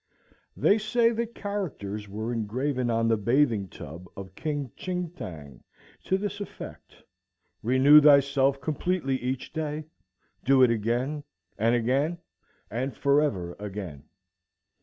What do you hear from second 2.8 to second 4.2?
on the bathing tub